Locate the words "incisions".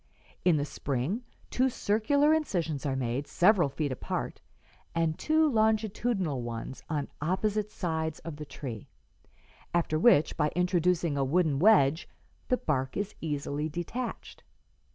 2.33-2.87